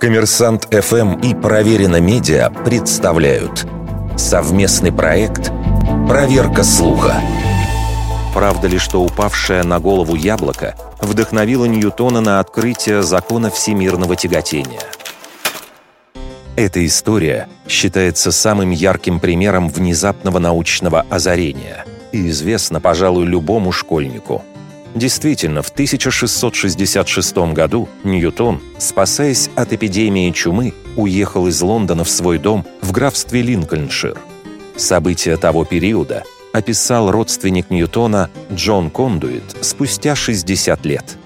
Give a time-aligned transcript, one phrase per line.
[0.00, 3.66] Коммерсант ФМ и Проверено Медиа представляют
[4.16, 5.50] совместный проект
[6.06, 7.20] «Проверка слуха».
[8.34, 14.82] Правда ли, что упавшее на голову яблоко вдохновило Ньютона на открытие закона всемирного тяготения?
[16.56, 24.44] Эта история считается самым ярким примером внезапного научного озарения и известна, пожалуй, любому школьнику–
[24.96, 32.64] Действительно, в 1666 году Ньютон, спасаясь от эпидемии чумы, уехал из Лондона в свой дом
[32.80, 34.18] в графстве Линкольншир.
[34.74, 41.18] События того периода описал родственник Ньютона Джон Кондуит спустя 60 лет.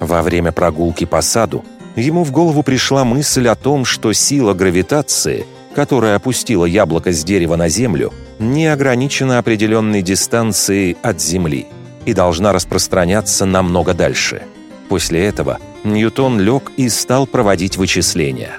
[0.00, 1.66] Во время прогулки по саду
[1.96, 7.56] ему в голову пришла мысль о том, что сила гравитации, которая опустила яблоко с дерева
[7.56, 11.66] на землю, не ограничена определенной дистанцией от Земли–
[12.08, 14.40] и должна распространяться намного дальше.
[14.88, 18.58] После этого Ньютон лег и стал проводить вычисления.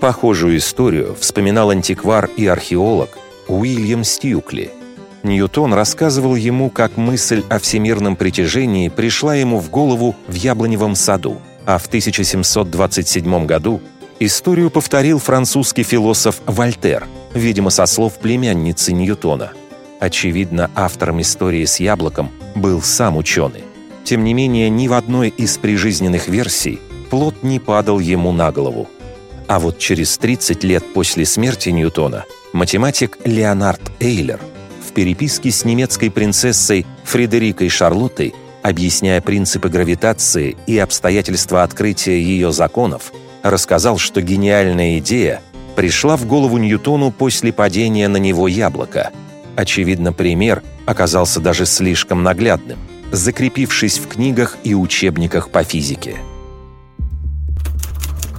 [0.00, 4.72] Похожую историю вспоминал антиквар и археолог Уильям Стьюкли.
[5.22, 11.40] Ньютон рассказывал ему, как мысль о всемирном притяжении пришла ему в голову в яблоневом саду,
[11.66, 13.80] а в 1727 году
[14.18, 19.52] историю повторил французский философ Вольтер, видимо, со слов племянницы Ньютона.
[20.04, 23.64] Очевидно, автором истории с яблоком был сам ученый.
[24.04, 28.86] Тем не менее, ни в одной из прижизненных версий плод не падал ему на голову.
[29.48, 34.40] А вот через 30 лет после смерти Ньютона математик Леонард Эйлер
[34.86, 43.10] в переписке с немецкой принцессой Фредерикой Шарлоттой, объясняя принципы гравитации и обстоятельства открытия ее законов,
[43.42, 45.40] рассказал, что гениальная идея
[45.76, 49.10] пришла в голову Ньютону после падения на него яблока.
[49.56, 52.78] Очевидно, пример– оказался даже слишком наглядным,
[53.12, 56.16] закрепившись в книгах и учебниках по физике.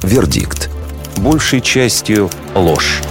[0.04, 0.70] Вердикт.
[1.18, 3.02] Большей частью ложь.